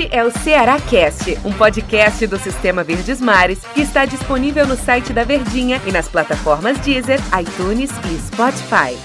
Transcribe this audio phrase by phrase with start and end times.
[0.00, 4.74] Este é o Ceará Cast, um podcast do Sistema Verdes Mares que está disponível no
[4.74, 8.96] site da Verdinha e nas plataformas Deezer, iTunes e Spotify.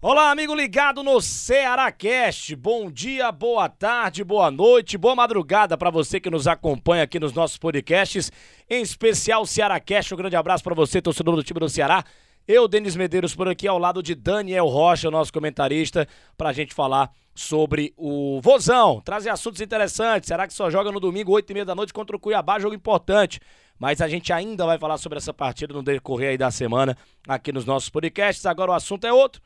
[0.00, 2.56] Olá, amigo ligado no Ceará Cast.
[2.56, 7.34] Bom dia, boa tarde, boa noite, boa madrugada para você que nos acompanha aqui nos
[7.34, 8.32] nossos podcasts,
[8.70, 10.14] em especial Ceará Cast.
[10.14, 12.02] Um grande abraço para você, torcedor do time do Ceará.
[12.48, 16.72] Eu, Denis Medeiros, por aqui ao lado de Daniel Rocha, nosso comentarista, para a gente
[16.72, 20.28] falar sobre o Vozão, trazer assuntos interessantes.
[20.28, 22.58] Será que só joga no domingo, 8 e meia da noite, contra o Cuiabá?
[22.58, 23.38] Jogo importante.
[23.78, 26.96] Mas a gente ainda vai falar sobre essa partida no decorrer aí da semana
[27.28, 28.46] aqui nos nossos podcasts.
[28.46, 29.42] Agora o assunto é outro,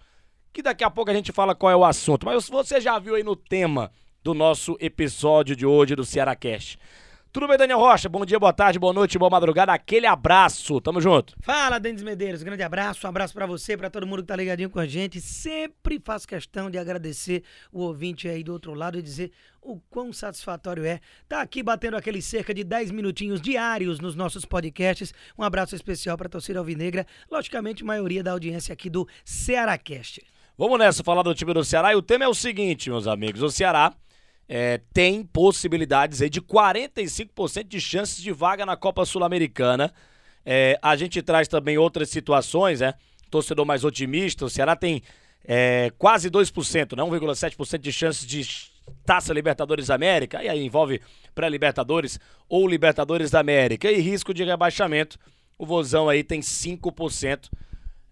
[0.52, 2.24] que daqui a pouco a gente fala qual é o assunto.
[2.24, 3.91] Mas você já viu aí no tema
[4.22, 6.78] do nosso episódio de hoje do Ceará Cast.
[7.32, 8.10] Tudo bem, Daniel Rocha?
[8.10, 9.72] Bom dia, boa tarde, boa noite, boa madrugada.
[9.72, 10.78] Aquele abraço.
[10.82, 11.34] Tamo junto.
[11.41, 12.42] Fala, Denis Medeiros.
[12.42, 13.06] Grande abraço.
[13.06, 15.18] Um abraço para você, para todo mundo que tá ligadinho com a gente.
[15.18, 19.32] Sempre faço questão de agradecer o ouvinte aí do outro lado e dizer
[19.62, 24.44] o quão satisfatório é tá aqui batendo aqueles cerca de 10 minutinhos diários nos nossos
[24.44, 25.14] podcasts.
[25.38, 30.20] Um abraço especial para a torcida alvinegra, logicamente maioria da audiência aqui do Cearacast.
[30.58, 33.41] Vamos nessa falar do time do Ceará e o tema é o seguinte, meus amigos.
[33.41, 33.94] O Ceará
[34.48, 39.92] é, tem possibilidades aí de 45% de chances de vaga na Copa Sul-Americana.
[40.44, 42.94] É, a gente traz também outras situações, né?
[43.30, 45.02] Torcedor mais otimista, o Ceará tem
[45.44, 47.02] é, quase 2%, né?
[47.02, 48.70] 1,7% de chances de
[49.06, 51.00] Taça Libertadores América, e aí envolve
[51.34, 55.18] pré-Libertadores ou Libertadores da América, e risco de rebaixamento.
[55.58, 57.48] O Vozão aí tem 5%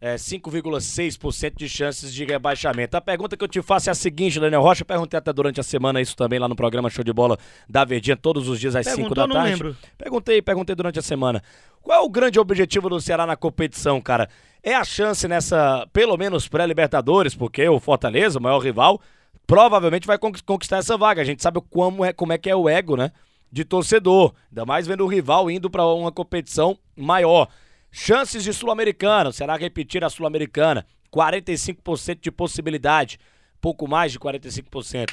[0.00, 2.96] é, 5,6% de chances de rebaixamento.
[2.96, 5.62] A pergunta que eu te faço é a seguinte, Daniel Rocha, perguntei até durante a
[5.62, 8.86] semana isso também lá no programa Show de Bola da Verdinha, todos os dias às
[8.86, 9.34] 5 da tarde.
[9.34, 9.76] não lembro.
[9.98, 11.42] Perguntei, perguntei durante a semana.
[11.82, 14.28] Qual é o grande objetivo do Ceará na competição, cara?
[14.62, 19.00] É a chance nessa, pelo menos pré-Libertadores, porque o Fortaleza, o maior rival,
[19.46, 21.20] provavelmente vai conquistar essa vaga.
[21.20, 23.10] A gente sabe como é, como é que é o ego, né?
[23.52, 27.48] De torcedor, ainda mais vendo o rival indo para uma competição maior.
[27.90, 30.86] Chances de Sul-Americana, será repetir a Sul-Americana?
[31.12, 33.18] 45% de possibilidade,
[33.60, 35.12] pouco mais de 45%.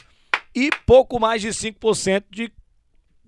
[0.56, 2.52] E pouco mais de 5% de,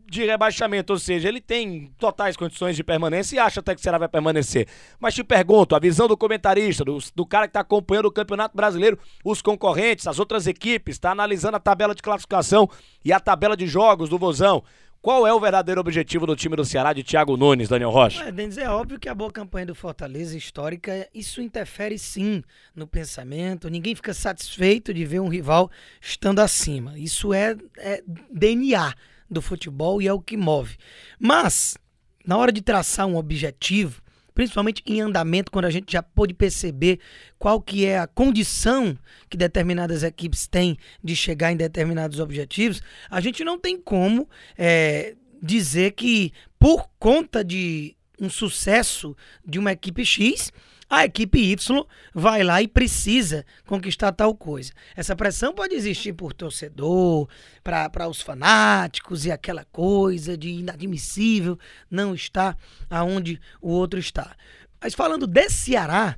[0.09, 3.97] de rebaixamento, ou seja, ele tem totais condições de permanência e acha até que será
[3.97, 4.67] vai permanecer.
[4.99, 8.55] Mas te pergunto, a visão do comentarista, do, do cara que está acompanhando o Campeonato
[8.55, 12.69] Brasileiro, os concorrentes, as outras equipes, está analisando a tabela de classificação
[13.03, 14.63] e a tabela de jogos do Vozão.
[15.01, 18.21] Qual é o verdadeiro objetivo do time do Ceará de Thiago Nunes, Daniel Rocha?
[18.25, 22.43] É, Denis, é óbvio que a boa campanha do Fortaleza histórica, isso interfere sim
[22.75, 23.69] no pensamento.
[23.69, 25.71] Ninguém fica satisfeito de ver um rival
[26.01, 26.99] estando acima.
[26.99, 28.93] Isso é, é DNA
[29.31, 30.75] do futebol e é o que move.
[31.17, 31.77] Mas,
[32.25, 34.01] na hora de traçar um objetivo,
[34.39, 37.01] principalmente em andamento, quando a gente já pôde perceber
[37.37, 38.97] qual que é a condição
[39.29, 45.17] que determinadas equipes têm de chegar em determinados objetivos, a gente não tem como é,
[45.43, 49.13] dizer que por conta de um sucesso
[49.45, 50.53] de uma equipe X,
[50.89, 54.73] a equipe Y vai lá e precisa conquistar tal coisa.
[54.95, 57.29] Essa pressão pode existir por torcedor,
[57.63, 61.59] para os fanáticos e aquela coisa de inadmissível
[61.91, 62.57] não estar
[62.89, 64.35] aonde o outro está.
[64.81, 66.17] Mas falando de Ceará,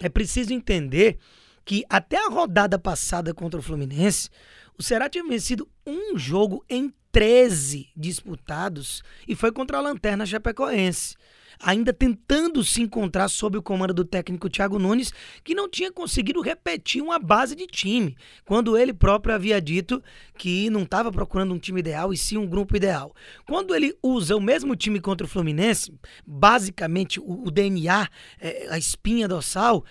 [0.00, 1.18] é preciso entender
[1.64, 4.30] que até a rodada passada contra o Fluminense,
[4.78, 11.16] o Ceará tinha vencido um jogo em 13 disputados e foi contra a Lanterna Chapecoense
[11.60, 15.12] ainda tentando se encontrar sob o comando do técnico Thiago Nunes,
[15.42, 20.02] que não tinha conseguido repetir uma base de time, quando ele próprio havia dito
[20.36, 23.14] que não estava procurando um time ideal e sim um grupo ideal.
[23.46, 25.92] Quando ele usa o mesmo time contra o Fluminense,
[26.26, 28.08] basicamente o, o DNA,
[28.40, 29.84] é, a espinha dorsal,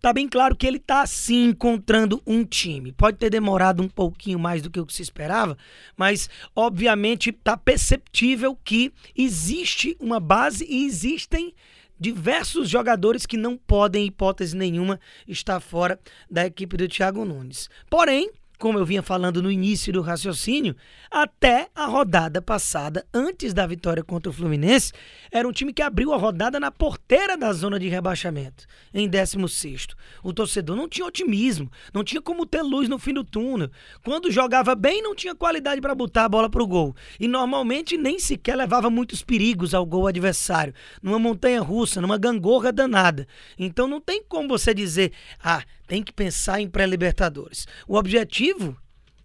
[0.00, 2.92] tá bem claro que ele está sim encontrando um time.
[2.92, 5.56] Pode ter demorado um pouquinho mais do que o que se esperava,
[5.96, 11.54] mas obviamente tá perceptível que existe uma base e existem
[11.98, 15.98] diversos jogadores que não podem, em hipótese nenhuma, estar fora
[16.30, 17.68] da equipe do Thiago Nunes.
[17.90, 20.74] Porém, como eu vinha falando no início do raciocínio,
[21.10, 24.92] até a rodada passada, antes da vitória contra o Fluminense,
[25.30, 29.88] era um time que abriu a rodada na porteira da zona de rebaixamento, em 16.
[30.24, 33.70] O torcedor não tinha otimismo, não tinha como ter luz no fim do túnel.
[34.02, 36.96] Quando jogava bem, não tinha qualidade para botar a bola para o gol.
[37.20, 42.72] E normalmente nem sequer levava muitos perigos ao gol adversário, numa montanha russa, numa gangorra
[42.72, 43.26] danada.
[43.56, 45.12] Então não tem como você dizer,
[45.42, 47.66] ah, tem que pensar em pré-libertadores.
[47.88, 48.76] O objetivo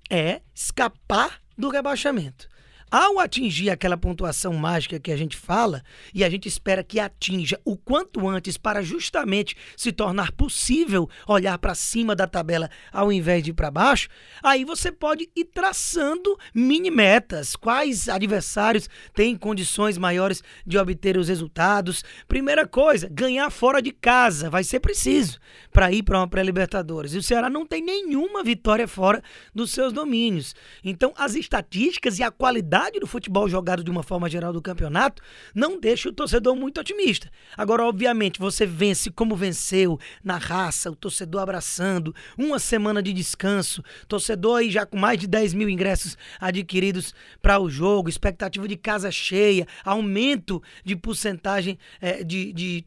[0.10, 2.48] é escapar do rebaixamento.
[2.94, 5.82] Ao atingir aquela pontuação mágica que a gente fala,
[6.14, 11.58] e a gente espera que atinja o quanto antes para justamente se tornar possível olhar
[11.58, 14.10] para cima da tabela ao invés de ir para baixo,
[14.44, 21.30] aí você pode ir traçando mini metas, quais adversários têm condições maiores de obter os
[21.30, 22.04] resultados.
[22.28, 25.40] Primeira coisa, ganhar fora de casa, vai ser preciso
[25.72, 27.16] para ir para uma pré-libertadores.
[27.16, 30.54] E o Ceará não tem nenhuma vitória fora dos seus domínios.
[30.84, 35.22] Então, as estatísticas e a qualidade do futebol jogado de uma forma geral do campeonato
[35.54, 37.30] não deixa o torcedor muito otimista.
[37.58, 43.84] Agora, obviamente, você vence como venceu, na raça, o torcedor abraçando, uma semana de descanso,
[44.08, 48.78] torcedor aí já com mais de 10 mil ingressos adquiridos para o jogo, expectativa de
[48.78, 52.86] casa cheia, aumento de porcentagem é, de, de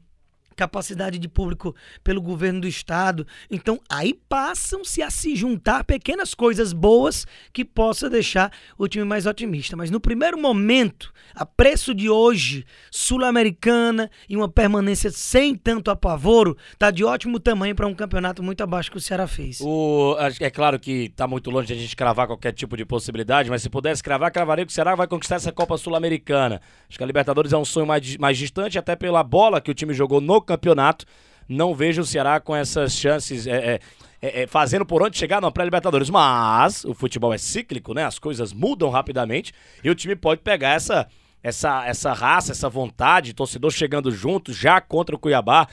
[0.57, 3.27] capacidade de público pelo governo do estado.
[3.51, 9.27] Então, aí passam-se a se juntar pequenas coisas boas que possa deixar o time mais
[9.27, 9.77] otimista.
[9.77, 16.57] Mas no primeiro momento, a preço de hoje, sul-americana e uma permanência sem tanto apavoro,
[16.79, 19.61] tá de ótimo tamanho para um campeonato muito abaixo que o Ceará fez.
[19.61, 23.51] O, é claro que tá muito longe de a gente cravar qualquer tipo de possibilidade,
[23.51, 26.61] mas se pudesse cravar, cravaria que o Ceará vai conquistar essa Copa Sul-Americana.
[26.89, 29.75] Acho que a Libertadores é um sonho mais, mais distante, até pela bola que o
[29.75, 31.05] time jogou no campeonato.
[31.49, 33.47] Não vejo o Ceará com essas chances.
[33.47, 33.81] É, é,
[34.23, 36.09] é, é fazendo por onde chegar na pré-Libertadores.
[36.11, 38.05] Mas o futebol é cíclico, né?
[38.05, 39.53] As coisas mudam rapidamente
[39.85, 41.07] e o time pode pegar essa,
[41.43, 45.69] essa, essa raça, essa vontade, torcedor chegando junto já contra o Cuiabá.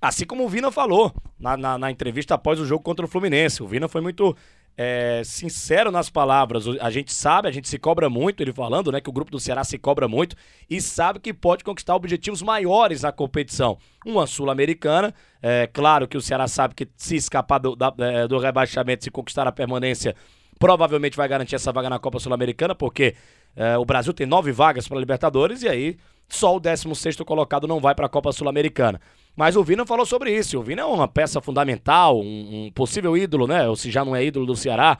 [0.00, 3.62] Assim como o Vina falou na, na, na entrevista após o jogo contra o Fluminense.
[3.62, 4.36] O Vina foi muito
[4.80, 6.64] é, sincero nas palavras.
[6.80, 9.40] A gente sabe, a gente se cobra muito, ele falando, né, que o grupo do
[9.40, 10.36] Ceará se cobra muito
[10.70, 13.76] e sabe que pode conquistar objetivos maiores na competição.
[14.06, 18.38] Uma Sul-Americana, é claro que o Ceará sabe que se escapar do, da, é, do
[18.38, 20.14] rebaixamento, se conquistar a permanência,
[20.60, 23.16] provavelmente vai garantir essa vaga na Copa Sul-Americana, porque
[23.56, 25.96] é, o Brasil tem nove vagas para Libertadores e aí
[26.28, 29.00] só o 16 colocado não vai para a Copa Sul-Americana.
[29.34, 30.58] Mas o Vina falou sobre isso.
[30.58, 33.68] O Vina é uma peça fundamental, um, um possível ídolo, né?
[33.68, 34.98] Ou se já não é ídolo do Ceará,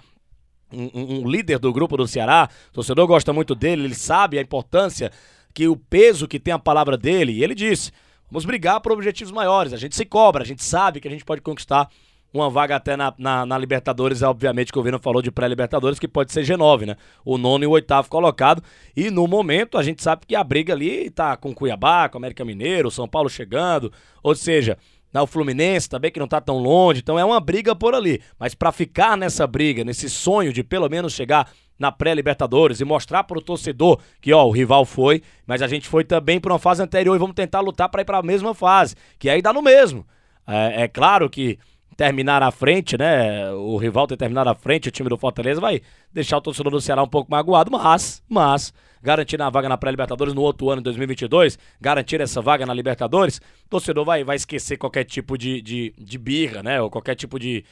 [0.73, 2.49] um, um, líder do grupo do Ceará.
[2.71, 5.11] O torcedor gosta muito dele, ele sabe a importância,
[5.53, 7.33] que o peso que tem a palavra dele.
[7.33, 7.91] E ele disse:
[8.31, 9.73] vamos brigar por objetivos maiores.
[9.73, 11.91] A gente se cobra, a gente sabe que a gente pode conquistar
[12.33, 16.07] uma vaga até na, na, na Libertadores, obviamente que o Vino falou de pré-Libertadores, que
[16.07, 16.97] pode ser G9, né?
[17.25, 18.63] O nono e o oitavo colocado.
[18.97, 22.45] E no momento a gente sabe que a briga ali tá com Cuiabá, com América
[22.45, 23.93] Mineiro, São Paulo chegando,
[24.23, 24.77] ou seja,
[25.13, 28.21] na o Fluminense também que não tá tão longe, então é uma briga por ali.
[28.39, 33.25] Mas para ficar nessa briga, nesse sonho de pelo menos chegar na pré-Libertadores e mostrar
[33.25, 36.59] para o torcedor que ó, o rival foi, mas a gente foi também para uma
[36.59, 39.53] fase anterior e vamos tentar lutar para ir para a mesma fase, que aí dá
[39.53, 40.05] no mesmo.
[40.47, 41.59] É, é claro que
[41.97, 43.51] terminar à frente, né?
[43.53, 45.81] O rival ter terminado à frente, o time do Fortaleza vai
[46.13, 50.35] deixar o torcedor do Ceará um pouco magoado, mas, mas, garantir a vaga na pré-Libertadores
[50.35, 54.77] no outro ano, em 2022, garantir essa vaga na Libertadores, o torcedor vai, vai esquecer
[54.77, 56.81] qualquer tipo de, de, de birra, né?
[56.81, 57.65] Ou qualquer tipo de,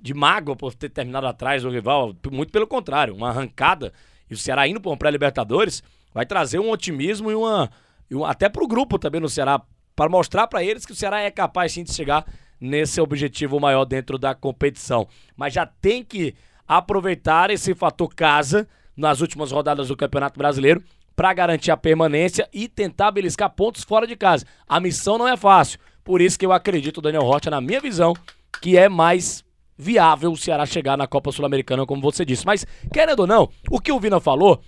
[0.00, 2.14] de mágoa por ter terminado atrás do rival.
[2.30, 3.92] Muito pelo contrário, uma arrancada
[4.30, 5.82] e o Ceará indo para uma pré-Libertadores
[6.12, 7.70] vai trazer um otimismo e uma,
[8.10, 9.60] e uma até grupo também no Ceará,
[9.96, 12.24] para mostrar para eles que o Ceará é capaz sim de chegar
[12.60, 15.06] nesse objetivo maior dentro da competição.
[15.36, 16.34] Mas já tem que
[16.66, 20.82] aproveitar esse fator casa nas últimas rodadas do Campeonato Brasileiro
[21.14, 24.44] para garantir a permanência e tentar beliscar pontos fora de casa.
[24.66, 25.78] A missão não é fácil.
[26.02, 28.14] Por isso que eu acredito, Daniel Rocha, na minha visão,
[28.60, 29.44] que é mais
[29.76, 32.46] viável o Ceará chegar na Copa Sul-Americana, como você disse.
[32.46, 34.60] Mas, querendo ou não, o que o Vina falou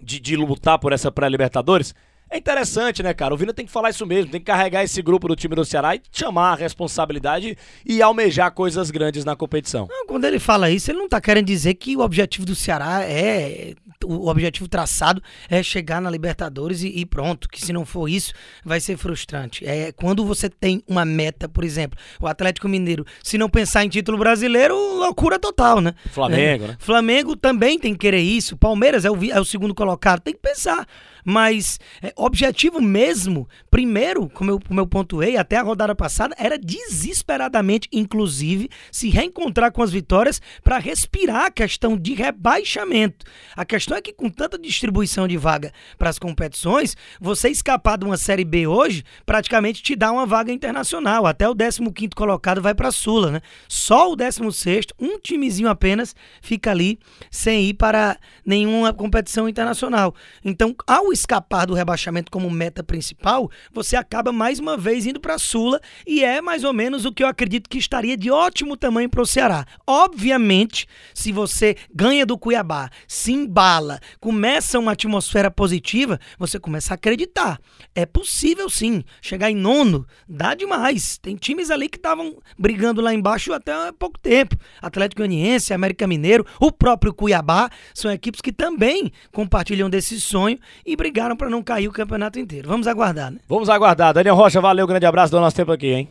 [0.00, 1.94] de, de lutar por essa pré-Libertadores
[2.28, 3.32] é interessante, né, cara?
[3.32, 5.64] O Vina tem que falar isso mesmo, tem que carregar esse grupo do time do
[5.64, 9.86] Ceará e chamar a responsabilidade e almejar coisas grandes na competição.
[9.88, 13.02] Não, quando ele fala isso, ele não tá querendo dizer que o objetivo do Ceará
[13.02, 13.74] é.
[14.04, 18.32] O objetivo traçado é chegar na Libertadores e, e pronto, que se não for isso,
[18.64, 19.66] vai ser frustrante.
[19.66, 23.88] É quando você tem uma meta, por exemplo, o Atlético Mineiro, se não pensar em
[23.88, 25.94] título brasileiro, loucura total, né?
[26.10, 26.68] Flamengo, é.
[26.68, 26.76] né?
[26.78, 28.56] Flamengo também tem que querer isso.
[28.56, 30.86] Palmeiras é o, é o segundo colocado, tem que pensar.
[31.28, 36.56] Mas é, objetivo mesmo, primeiro, como eu, como eu pontuei, até a rodada passada, era
[36.56, 43.26] desesperadamente, inclusive, se reencontrar com as vitórias para respirar a questão de rebaixamento.
[43.56, 48.04] A questão é que com tanta distribuição de vaga para as competições, você escapar de
[48.04, 51.26] uma Série B hoje, praticamente te dá uma vaga internacional.
[51.26, 53.40] Até o 15º colocado vai para a Sula, né?
[53.68, 57.00] Só o 16º, um timezinho apenas, fica ali
[57.32, 60.14] sem ir para nenhuma competição internacional.
[60.44, 65.34] Então, ao escapar do rebaixamento como meta principal, você acaba mais uma vez indo para
[65.34, 68.76] a Sula e é mais ou menos o que eu acredito que estaria de ótimo
[68.76, 69.66] tamanho para o Ceará.
[69.86, 76.96] Obviamente, se você ganha do Cuiabá, se embala, começa uma atmosfera positiva, você começa a
[76.96, 77.58] acreditar.
[77.94, 81.18] É possível sim, chegar em nono, dá demais.
[81.18, 84.56] Tem times ali que estavam brigando lá embaixo até há pouco tempo.
[84.80, 90.96] Atlético Goianiense, América Mineiro, o próprio Cuiabá, são equipes que também compartilham desse sonho e
[91.06, 92.68] brigaram para não cair o campeonato inteiro.
[92.68, 93.38] Vamos aguardar, né?
[93.48, 94.12] Vamos aguardar.
[94.12, 96.08] Daniel Rocha, valeu, grande abraço do nosso tempo aqui, hein?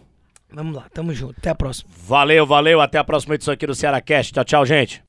[0.51, 1.35] Vamos lá, tamo junto.
[1.37, 1.89] Até a próxima.
[2.07, 2.79] Valeu, valeu.
[2.79, 4.31] Até a próxima edição aqui do Ceará Cast.
[4.31, 5.03] Tchau, tchau, gente.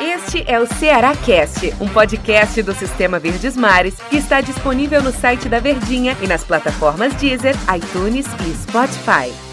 [0.00, 5.12] Este é o Ceará Cast, um podcast do Sistema Verdes Mares que está disponível no
[5.12, 9.49] site da Verdinha e nas plataformas Deezer, iTunes e Spotify.